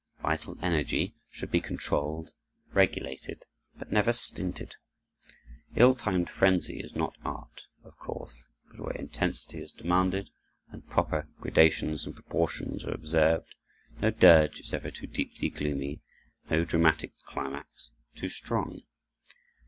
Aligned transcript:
Vital 0.23 0.57
energy 0.63 1.13
should 1.29 1.51
be 1.51 1.61
controlled, 1.61 2.31
regulated, 2.73 3.43
but 3.77 3.91
never 3.91 4.11
stinted. 4.11 4.75
Ill 5.75 5.93
timed 5.93 6.27
frenzy 6.27 6.79
is 6.79 6.95
not 6.95 7.15
art, 7.23 7.67
of 7.83 7.95
course; 7.99 8.49
but 8.71 8.79
where 8.79 8.95
intensity 8.97 9.61
is 9.61 9.71
demanded 9.71 10.31
and 10.69 10.89
proper 10.89 11.27
gradations 11.39 12.07
and 12.07 12.15
proportions 12.15 12.83
are 12.83 12.95
observed, 12.95 13.53
no 14.01 14.09
dirge 14.09 14.59
is 14.59 14.73
ever 14.73 14.89
too 14.89 15.05
deeply 15.05 15.49
gloomy, 15.49 16.01
no 16.49 16.65
dramatic 16.65 17.13
climax 17.27 17.91
too 18.15 18.27
strong. 18.27 18.81